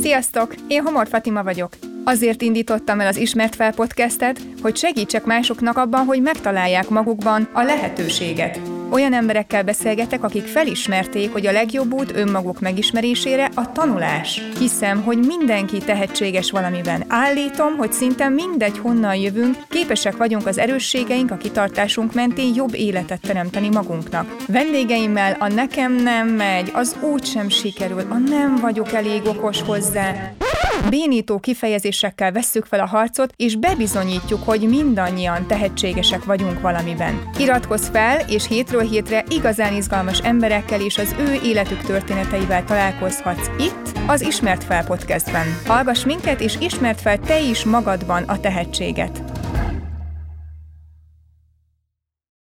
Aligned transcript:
Sziasztok! 0.00 0.54
Én 0.68 0.82
Homor 0.82 1.08
Fatima 1.08 1.42
vagyok. 1.42 1.72
Azért 2.04 2.42
indítottam 2.42 3.00
el 3.00 3.06
az 3.06 3.16
Ismert 3.16 3.54
Fel 3.54 3.74
podcastet, 3.74 4.40
hogy 4.62 4.76
segítsek 4.76 5.24
másoknak 5.24 5.76
abban, 5.76 6.04
hogy 6.04 6.22
megtalálják 6.22 6.88
magukban 6.88 7.48
a 7.52 7.62
lehetőséget. 7.62 8.79
Olyan 8.90 9.12
emberekkel 9.12 9.62
beszélgetek, 9.62 10.24
akik 10.24 10.46
felismerték, 10.46 11.32
hogy 11.32 11.46
a 11.46 11.52
legjobb 11.52 11.92
út 11.92 12.16
önmaguk 12.16 12.60
megismerésére 12.60 13.50
a 13.54 13.72
tanulás. 13.72 14.42
Hiszem, 14.58 15.02
hogy 15.02 15.18
mindenki 15.18 15.78
tehetséges 15.78 16.50
valamiben. 16.50 17.04
Állítom, 17.08 17.76
hogy 17.76 17.92
szinte 17.92 18.28
mindegy 18.28 18.78
honnan 18.78 19.14
jövünk, 19.14 19.56
képesek 19.68 20.16
vagyunk 20.16 20.46
az 20.46 20.58
erősségeink, 20.58 21.30
a 21.30 21.36
kitartásunk 21.36 22.14
mentén 22.14 22.54
jobb 22.54 22.74
életet 22.74 23.20
teremteni 23.20 23.68
magunknak. 23.68 24.36
Vendégeimmel 24.46 25.36
a 25.38 25.48
nekem 25.48 25.92
nem 25.92 26.28
megy, 26.28 26.70
az 26.72 26.96
úgy 27.00 27.24
sem 27.24 27.48
sikerül, 27.48 28.06
a 28.10 28.18
nem 28.18 28.56
vagyok 28.56 28.92
elég 28.92 29.26
okos 29.26 29.62
hozzá. 29.62 30.32
Bénító 30.90 31.38
kifejezésekkel 31.38 32.32
vesszük 32.32 32.64
fel 32.64 32.80
a 32.80 32.86
harcot, 32.86 33.32
és 33.36 33.56
bebizonyítjuk, 33.56 34.42
hogy 34.44 34.68
mindannyian 34.68 35.46
tehetségesek 35.46 36.24
vagyunk 36.24 36.60
valamiben. 36.60 37.30
Iratkozz 37.38 37.88
fel, 37.88 38.18
és 38.28 38.46
hétről 38.46 38.82
hétre 38.82 39.24
igazán 39.28 39.74
izgalmas 39.74 40.18
emberekkel 40.20 40.80
és 40.80 40.98
az 40.98 41.14
ő 41.18 41.38
életük 41.44 41.80
történeteivel 41.80 42.64
találkozhatsz 42.64 43.50
itt, 43.58 43.98
az 44.06 44.20
Ismert 44.20 44.64
Fel 44.64 44.84
podcastben. 44.84 45.46
Hallgass 45.66 46.04
minket, 46.04 46.40
és 46.40 46.56
ismert 46.60 47.00
fel 47.00 47.18
te 47.18 47.40
is 47.40 47.64
magadban 47.64 48.22
a 48.22 48.40
tehetséget. 48.40 49.29